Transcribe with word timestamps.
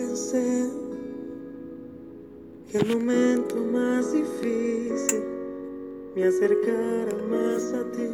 Pensé 0.00 0.66
que 2.72 2.78
el 2.78 2.86
momento 2.86 3.56
más 3.56 4.14
difícil 4.14 5.22
me 6.16 6.24
acercara 6.24 7.14
más 7.28 7.74
a 7.74 7.82
ti 7.92 8.08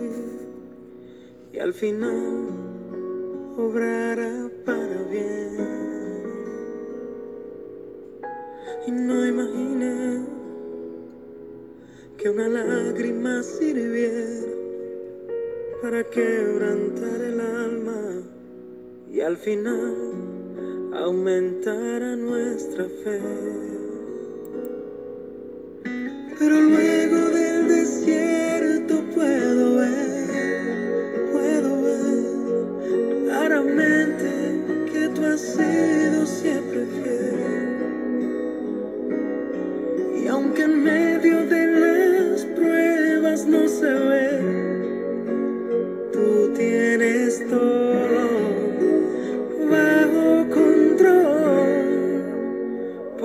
y 1.53 1.59
al 1.61 1.73
final 1.73 2.49
obrara 3.57 4.51
para 4.65 5.03
bien. 5.13 5.57
Y 8.89 8.91
no 8.91 9.25
imaginé 9.25 10.25
que 12.19 12.31
una 12.31 12.49
lágrima 12.49 13.45
sirviera 13.45 14.53
para 15.81 16.03
quebrantar 16.03 17.21
el 17.21 17.41
alma 17.41 18.23
y 19.09 19.21
al 19.21 19.37
final 19.37 20.36
aumentara 20.99 22.17
nuestra 22.17 22.85
fe. 22.85 23.21
Pero 26.39 26.61
luego 26.61 27.31
del 27.31 27.69
desierto 27.69 29.03
puedo 29.15 29.77
ver, 29.77 31.31
puedo 31.33 31.83
ver 31.83 32.25
claramente 33.25 34.29
que 34.93 35.09
tú 35.09 35.25
has 35.25 35.41
sido 35.41 36.27
siempre 36.27 36.87
fiel. 36.87 37.37
Y 40.23 40.29
aunque 40.29 40.63
en 40.63 40.85
medio 40.85 41.47
de 41.47 41.67
las 41.67 42.45
pruebas 42.45 43.47
no 43.47 43.69
se 43.69 43.93
ve, 43.93 44.41
tú 46.13 46.53
tienes 46.55 47.47
todo 47.49 47.76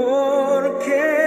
Porque 0.01 1.20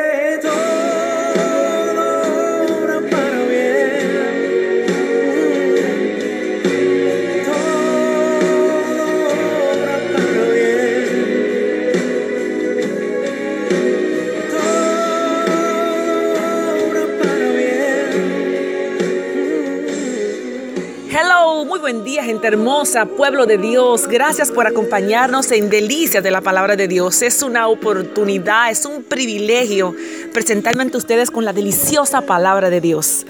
muy 21.64 21.78
buen 21.78 22.04
día, 22.04 22.22
gente 22.24 22.46
hermosa, 22.46 23.06
pueblo 23.06 23.46
de 23.46 23.58
Dios. 23.58 24.06
Gracias 24.06 24.50
por 24.50 24.66
acompañarnos 24.66 25.50
en 25.52 25.70
Delicias 25.70 26.22
de 26.22 26.30
la 26.30 26.40
Palabra 26.40 26.76
de 26.76 26.88
Dios. 26.88 27.22
Es 27.22 27.42
una 27.42 27.68
oportunidad, 27.68 28.70
es 28.70 28.84
un 28.84 29.02
privilegio 29.02 29.94
presentarme 30.32 30.82
ante 30.82 30.98
ustedes 30.98 31.30
con 31.30 31.44
la 31.44 31.52
deliciosa 31.52 32.22
Palabra 32.22 32.70
de 32.70 32.80
Dios. 32.80 33.26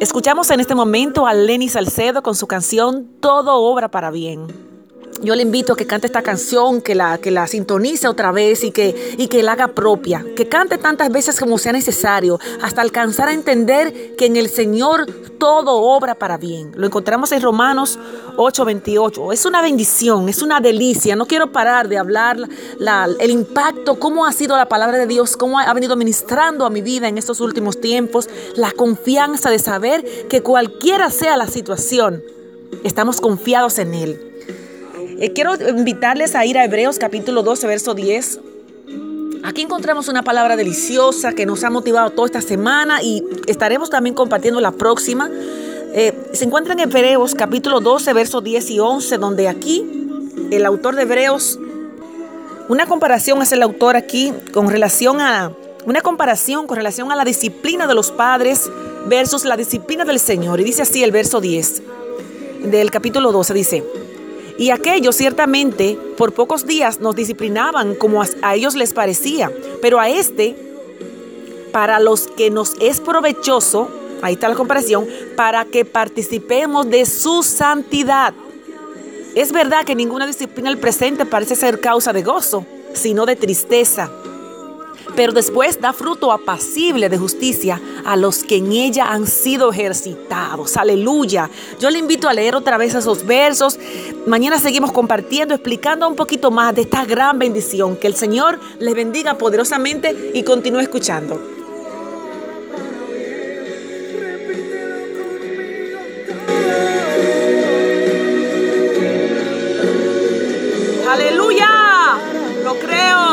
Escuchamos 0.00 0.50
en 0.50 0.60
este 0.60 0.74
momento 0.74 1.26
a 1.26 1.34
Lenny 1.34 1.68
Salcedo 1.68 2.22
con 2.22 2.34
su 2.34 2.46
canción 2.46 3.08
Todo 3.20 3.56
obra 3.56 3.90
para 3.90 4.10
bien. 4.10 4.71
Yo 5.22 5.36
le 5.36 5.42
invito 5.42 5.74
a 5.74 5.76
que 5.76 5.86
cante 5.86 6.08
esta 6.08 6.22
canción, 6.22 6.80
que 6.82 6.96
la, 6.96 7.16
que 7.18 7.30
la 7.30 7.46
sintonice 7.46 8.08
otra 8.08 8.32
vez 8.32 8.64
y 8.64 8.72
que, 8.72 9.14
y 9.16 9.28
que 9.28 9.44
la 9.44 9.52
haga 9.52 9.68
propia. 9.68 10.24
Que 10.34 10.48
cante 10.48 10.78
tantas 10.78 11.12
veces 11.12 11.38
como 11.38 11.58
sea 11.58 11.72
necesario, 11.72 12.40
hasta 12.60 12.82
alcanzar 12.82 13.28
a 13.28 13.32
entender 13.32 14.16
que 14.16 14.26
en 14.26 14.36
el 14.36 14.48
Señor 14.48 15.06
todo 15.38 15.76
obra 15.76 16.16
para 16.16 16.38
bien. 16.38 16.72
Lo 16.74 16.86
encontramos 16.86 17.30
en 17.30 17.40
Romanos 17.40 18.00
8:28. 18.36 19.32
Es 19.32 19.46
una 19.46 19.62
bendición, 19.62 20.28
es 20.28 20.42
una 20.42 20.60
delicia. 20.60 21.14
No 21.14 21.26
quiero 21.26 21.52
parar 21.52 21.88
de 21.88 21.98
hablar 21.98 22.38
la- 22.78 23.08
el 23.20 23.30
impacto, 23.30 24.00
cómo 24.00 24.26
ha 24.26 24.32
sido 24.32 24.56
la 24.56 24.68
palabra 24.68 24.98
de 24.98 25.06
Dios, 25.06 25.36
cómo 25.36 25.60
ha 25.60 25.72
venido 25.72 25.94
ministrando 25.94 26.66
a 26.66 26.70
mi 26.70 26.82
vida 26.82 27.06
en 27.06 27.16
estos 27.16 27.40
últimos 27.40 27.80
tiempos. 27.80 28.28
La 28.56 28.72
confianza 28.72 29.50
de 29.50 29.60
saber 29.60 30.04
que 30.28 30.42
cualquiera 30.42 31.10
sea 31.10 31.36
la 31.36 31.46
situación, 31.46 32.24
estamos 32.82 33.20
confiados 33.20 33.78
en 33.78 33.94
Él. 33.94 34.28
Eh, 35.22 35.32
quiero 35.32 35.54
invitarles 35.54 36.34
a 36.34 36.44
ir 36.44 36.58
a 36.58 36.64
Hebreos 36.64 36.98
capítulo 36.98 37.44
12, 37.44 37.68
verso 37.68 37.94
10. 37.94 38.40
Aquí 39.44 39.62
encontramos 39.62 40.08
una 40.08 40.24
palabra 40.24 40.56
deliciosa 40.56 41.32
que 41.32 41.46
nos 41.46 41.62
ha 41.62 41.70
motivado 41.70 42.10
toda 42.10 42.26
esta 42.26 42.40
semana 42.40 43.00
y 43.04 43.22
estaremos 43.46 43.88
también 43.88 44.16
compartiendo 44.16 44.60
la 44.60 44.72
próxima. 44.72 45.30
Eh, 45.94 46.12
se 46.32 46.44
encuentra 46.44 46.72
en 46.72 46.80
Hebreos 46.80 47.36
capítulo 47.36 47.78
12, 47.78 48.12
verso 48.14 48.40
10 48.40 48.70
y 48.70 48.80
11, 48.80 49.18
donde 49.18 49.46
aquí 49.46 49.86
el 50.50 50.66
autor 50.66 50.96
de 50.96 51.02
Hebreos, 51.02 51.56
una 52.68 52.86
comparación 52.86 53.40
hace 53.40 53.54
el 53.54 53.62
autor 53.62 53.94
aquí 53.94 54.32
con 54.52 54.70
relación 54.70 55.20
a, 55.20 55.52
una 55.86 56.00
comparación 56.00 56.66
con 56.66 56.76
relación 56.76 57.12
a 57.12 57.14
la 57.14 57.24
disciplina 57.24 57.86
de 57.86 57.94
los 57.94 58.10
padres 58.10 58.68
versus 59.06 59.44
la 59.44 59.56
disciplina 59.56 60.04
del 60.04 60.18
Señor. 60.18 60.60
Y 60.60 60.64
dice 60.64 60.82
así 60.82 61.04
el 61.04 61.12
verso 61.12 61.40
10 61.40 61.80
del 62.64 62.90
capítulo 62.90 63.30
12, 63.30 63.54
dice, 63.54 63.84
y 64.58 64.70
aquellos 64.70 65.16
ciertamente 65.16 65.98
por 66.16 66.32
pocos 66.32 66.66
días 66.66 67.00
nos 67.00 67.16
disciplinaban 67.16 67.94
como 67.94 68.22
a, 68.22 68.54
ellos 68.54 68.74
les 68.74 68.92
parecía, 68.92 69.50
pero 69.80 69.98
a 69.98 70.08
este, 70.08 70.56
para 71.72 72.00
los 72.00 72.26
que 72.26 72.50
nos 72.50 72.74
es 72.80 73.00
provechoso, 73.00 73.88
ahí 74.20 74.34
está 74.34 74.48
la 74.48 74.54
comparación, 74.54 75.06
para 75.36 75.64
que 75.64 75.84
participemos 75.84 76.88
de 76.88 77.06
su 77.06 77.42
santidad. 77.42 78.34
Es 79.34 79.52
verdad 79.52 79.84
que 79.84 79.94
ninguna 79.94 80.26
disciplina 80.26 80.68
al 80.68 80.78
presente 80.78 81.24
parece 81.24 81.56
ser 81.56 81.80
causa 81.80 82.12
de 82.12 82.22
gozo, 82.22 82.66
sino 82.92 83.24
de 83.24 83.36
tristeza 83.36 84.10
pero 85.14 85.32
después 85.32 85.80
da 85.80 85.92
fruto 85.92 86.32
apacible 86.32 87.08
de 87.08 87.18
justicia 87.18 87.80
a 88.04 88.16
los 88.16 88.44
que 88.44 88.56
en 88.56 88.72
ella 88.72 89.06
han 89.12 89.26
sido 89.26 89.70
ejercitados. 89.70 90.76
Aleluya. 90.76 91.50
Yo 91.80 91.90
le 91.90 91.98
invito 91.98 92.28
a 92.28 92.34
leer 92.34 92.54
otra 92.54 92.78
vez 92.78 92.94
esos 92.94 93.26
versos. 93.26 93.78
Mañana 94.26 94.58
seguimos 94.58 94.92
compartiendo, 94.92 95.54
explicando 95.54 96.08
un 96.08 96.16
poquito 96.16 96.50
más 96.50 96.74
de 96.74 96.82
esta 96.82 97.04
gran 97.04 97.38
bendición. 97.38 97.96
Que 97.96 98.06
el 98.06 98.14
Señor 98.14 98.58
les 98.78 98.94
bendiga 98.94 99.38
poderosamente 99.38 100.32
y 100.34 100.42
continúe 100.42 100.80
escuchando. 100.80 101.40
Aleluya. 111.12 111.68
Lo 112.64 112.78
creo. 112.78 113.31